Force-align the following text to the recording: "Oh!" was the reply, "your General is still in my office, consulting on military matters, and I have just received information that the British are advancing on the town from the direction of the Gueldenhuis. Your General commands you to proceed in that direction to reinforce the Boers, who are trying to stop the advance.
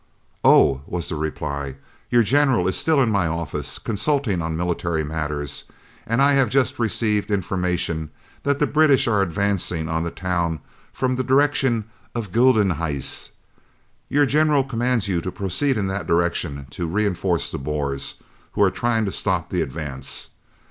"Oh!" 0.43 0.81
was 0.87 1.09
the 1.09 1.15
reply, 1.15 1.75
"your 2.09 2.23
General 2.23 2.67
is 2.67 2.75
still 2.75 2.99
in 3.03 3.11
my 3.11 3.27
office, 3.27 3.77
consulting 3.77 4.41
on 4.41 4.57
military 4.57 5.03
matters, 5.03 5.65
and 6.07 6.23
I 6.23 6.31
have 6.31 6.49
just 6.49 6.79
received 6.79 7.29
information 7.29 8.09
that 8.41 8.57
the 8.57 8.65
British 8.65 9.07
are 9.07 9.21
advancing 9.21 9.87
on 9.87 10.01
the 10.01 10.09
town 10.09 10.59
from 10.91 11.17
the 11.17 11.23
direction 11.23 11.85
of 12.15 12.31
the 12.31 12.39
Gueldenhuis. 12.39 13.29
Your 14.09 14.25
General 14.25 14.63
commands 14.63 15.07
you 15.07 15.21
to 15.21 15.31
proceed 15.31 15.77
in 15.77 15.85
that 15.89 16.07
direction 16.07 16.65
to 16.71 16.87
reinforce 16.87 17.51
the 17.51 17.59
Boers, 17.59 18.15
who 18.53 18.63
are 18.63 18.71
trying 18.71 19.05
to 19.05 19.11
stop 19.11 19.51
the 19.51 19.61
advance. 19.61 20.31